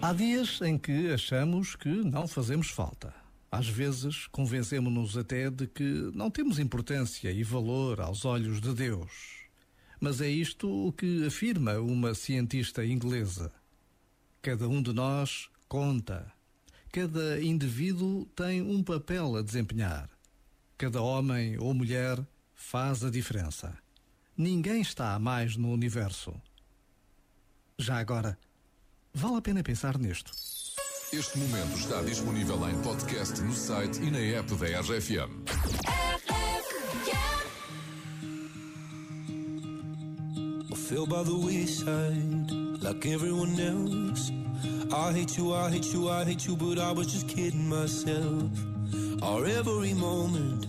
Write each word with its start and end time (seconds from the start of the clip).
Há 0.00 0.12
dias 0.12 0.60
em 0.60 0.78
que 0.78 1.12
achamos 1.12 1.74
que 1.74 1.88
não 1.88 2.28
fazemos 2.28 2.70
falta. 2.70 3.12
Às 3.50 3.66
vezes 3.66 4.28
convencemos-nos 4.28 5.16
até 5.16 5.50
de 5.50 5.66
que 5.66 6.10
não 6.14 6.30
temos 6.30 6.60
importância 6.60 7.32
e 7.32 7.42
valor 7.42 8.00
aos 8.00 8.24
olhos 8.24 8.60
de 8.60 8.72
Deus. 8.72 9.40
Mas 10.00 10.20
é 10.20 10.28
isto 10.28 10.68
o 10.68 10.92
que 10.92 11.26
afirma 11.26 11.78
uma 11.78 12.14
cientista 12.14 12.86
inglesa. 12.86 13.52
Cada 14.40 14.68
um 14.68 14.80
de 14.80 14.92
nós 14.92 15.50
conta. 15.68 16.32
Cada 16.92 17.42
indivíduo 17.42 18.24
tem 18.36 18.62
um 18.62 18.84
papel 18.84 19.34
a 19.34 19.42
desempenhar. 19.42 20.08
Cada 20.78 21.02
homem 21.02 21.58
ou 21.58 21.74
mulher 21.74 22.24
faz 22.54 23.04
a 23.04 23.10
diferença. 23.10 23.76
Ninguém 24.36 24.80
está 24.80 25.18
mais 25.18 25.56
no 25.56 25.72
universo. 25.72 26.32
Já 27.76 27.98
agora, 27.98 28.38
Vale 29.18 29.38
a 29.38 29.40
pena 29.42 29.64
pensar 29.64 29.98
nisto. 29.98 30.30
Este 31.12 31.38
momento 31.38 31.76
está 31.76 32.00
disponível 32.02 32.56
em 32.68 32.80
podcast 32.82 33.42
no 33.42 33.52
site 33.52 34.00
e 34.00 34.12
na 34.12 34.38
app 34.38 34.54
da 34.54 34.80
RFM. 34.80 35.28
I 40.70 40.76
fell 40.76 41.04
by 41.04 41.24
the 41.24 41.34
wayside 41.34 42.52
like 42.80 43.12
everyone 43.12 43.60
else. 43.60 44.30
I 44.92 45.12
hate 45.12 45.36
you, 45.36 45.52
I 45.52 45.68
hate 45.68 45.92
you, 45.92 46.08
I 46.08 46.24
hate 46.24 46.46
you, 46.46 46.56
but 46.56 46.78
I 46.78 46.92
was 46.92 47.08
just 47.08 47.26
kidding 47.26 47.68
myself. 47.68 48.52
Our 49.20 49.46
every 49.46 49.94
moment, 49.94 50.68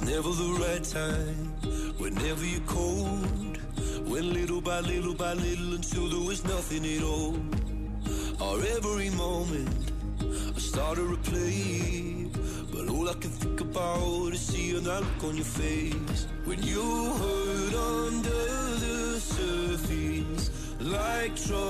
Was 0.00 0.10
never 0.10 0.30
the 0.30 0.52
right 0.60 0.84
time. 0.84 1.52
Whenever 1.96 2.44
you're 2.44 2.60
cold, 2.66 3.58
went 4.06 4.26
little 4.26 4.60
by 4.60 4.80
little 4.80 5.14
by 5.14 5.32
little 5.32 5.74
until 5.74 6.08
there 6.08 6.26
was 6.28 6.44
nothing 6.44 6.84
at 6.84 7.02
all. 7.02 7.36
Or 8.40 8.60
every 8.76 9.10
moment, 9.10 9.92
I 10.54 10.58
started 10.58 11.08
to 11.08 11.30
play. 11.30 12.26
But 12.72 12.90
all 12.90 13.08
I 13.08 13.14
can 13.14 13.30
think 13.30 13.60
about 13.60 14.32
is 14.34 14.40
seeing 14.40 14.84
that 14.84 15.00
look 15.00 15.24
on 15.24 15.36
your 15.36 15.44
face 15.44 16.26
when 16.44 16.62
you 16.62 16.82
hurt 17.22 17.74
under 18.04 18.44
the 18.84 19.18
surface, 19.18 20.50
like 20.80 21.36
troubled 21.36 21.65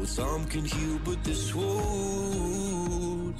Well, 0.00 0.06
some 0.06 0.46
can 0.46 0.64
heal, 0.64 0.98
but 1.04 1.22
this 1.24 1.54
won't. 1.54 3.36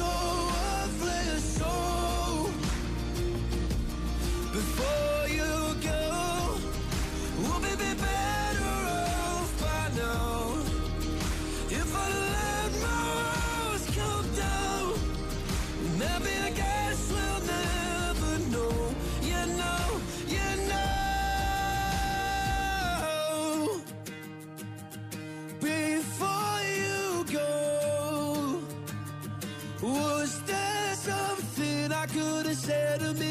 show 0.00 0.29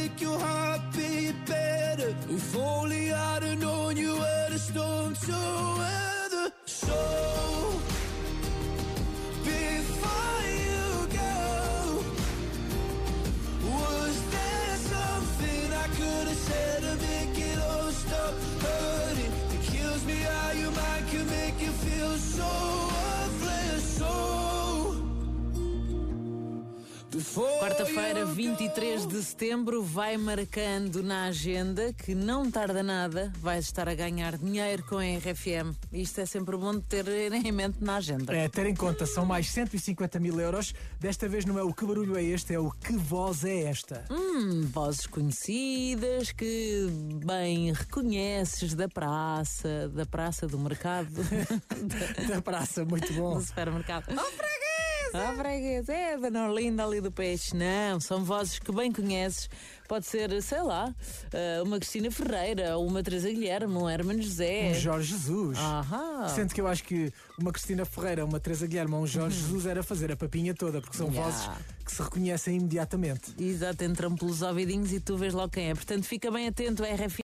make 0.09 0.21
your 0.21 0.39
heart 0.39 0.81
beat 0.95 1.35
better? 1.45 2.15
If 2.29 2.55
only 2.55 3.11
I'd 3.11 3.43
have 3.43 3.59
known 3.59 3.97
you 3.97 4.13
were 4.13 4.47
the 4.49 4.59
storm 4.59 5.13
to 5.13 5.31
weather. 5.79 6.51
So 6.65 7.79
before 9.43 10.29
Quarta-feira, 27.35 28.25
23 28.25 29.05
de 29.05 29.23
setembro, 29.23 29.83
vai 29.83 30.17
marcando 30.17 31.03
na 31.03 31.25
agenda 31.25 31.93
que 31.93 32.15
não 32.15 32.49
tarda 32.49 32.81
nada, 32.81 33.31
vais 33.37 33.65
estar 33.65 33.87
a 33.87 33.93
ganhar 33.93 34.35
dinheiro 34.35 34.83
com 34.83 34.97
a 34.97 35.03
RFM. 35.03 35.77
Isto 35.93 36.21
é 36.21 36.25
sempre 36.25 36.57
bom 36.57 36.73
de 36.73 36.81
ter 36.81 37.07
em 37.07 37.51
mente 37.51 37.77
na 37.81 37.97
agenda. 37.97 38.35
É, 38.35 38.49
ter 38.49 38.65
em 38.65 38.75
conta, 38.75 39.05
são 39.05 39.25
mais 39.25 39.47
150 39.51 40.19
mil 40.19 40.39
euros. 40.39 40.73
Desta 40.99 41.29
vez 41.29 41.45
não 41.45 41.59
é 41.59 41.63
o 41.63 41.71
que 41.71 41.85
barulho 41.85 42.17
é 42.17 42.23
este, 42.23 42.55
é 42.55 42.59
o 42.59 42.71
que 42.71 42.93
voz 42.93 43.45
é 43.45 43.63
esta. 43.65 44.05
Hum, 44.09 44.61
vozes 44.71 45.05
conhecidas 45.05 46.31
que 46.31 46.87
bem 47.23 47.71
reconheces 47.73 48.73
da 48.73 48.89
praça, 48.89 49.87
da 49.89 50.05
praça 50.05 50.47
do 50.47 50.57
mercado. 50.57 51.09
da 52.27 52.41
praça, 52.41 52.83
muito 52.83 53.13
bom. 53.13 53.35
Do 53.35 53.41
supermercado. 53.43 54.05
Oh, 54.17 54.48
ah, 55.13 55.33
freguês, 55.37 55.89
é 55.89 56.13
a 56.13 56.17
Dona 56.17 56.49
Olinda 56.49 56.85
ali 56.85 57.01
do 57.01 57.11
peixe. 57.11 57.55
Não, 57.55 57.99
são 57.99 58.23
vozes 58.23 58.59
que 58.59 58.71
bem 58.71 58.91
conheces. 58.91 59.49
Pode 59.87 60.05
ser, 60.05 60.39
sei 60.43 60.61
lá, 60.61 60.93
eh, 61.33 61.61
uma 61.63 61.79
Cristina 61.79 62.11
Ferreira, 62.11 62.77
uma 62.77 63.01
Teresa 63.01 63.27
Guilherme, 63.27 63.73
um 63.73 63.89
Hermano 63.89 64.21
José. 64.21 64.69
Um 64.69 64.79
Jorge 64.79 65.13
Jesus. 65.13 65.57
Aham. 65.57 66.29
Sendo 66.29 66.53
que 66.53 66.61
eu 66.61 66.67
acho 66.67 66.83
que 66.83 67.11
uma 67.39 67.51
Cristina 67.51 67.85
Ferreira, 67.85 68.23
uma 68.23 68.39
Teresa 68.39 68.67
Guilherme 68.67 68.93
ou 68.93 69.01
um 69.01 69.07
Jorge 69.07 69.37
uhum. 69.37 69.47
Jesus 69.47 69.65
era 69.65 69.81
fazer 69.81 70.11
a 70.11 70.15
papinha 70.15 70.53
toda, 70.53 70.79
porque 70.79 70.95
são 70.95 71.07
yeah. 71.07 71.27
vozes 71.27 71.49
que 71.83 71.91
se 71.91 72.03
reconhecem 72.03 72.57
imediatamente. 72.57 73.33
Exato, 73.39 73.83
entram 73.83 74.15
pelos 74.15 74.43
ouvidinhos 74.43 74.93
e 74.93 74.99
tu 74.99 75.17
vês 75.17 75.33
logo 75.33 75.49
quem 75.49 75.71
é. 75.71 75.73
Portanto, 75.73 76.03
fica 76.03 76.29
bem 76.29 76.47
atento, 76.47 76.83
RF 76.83 77.17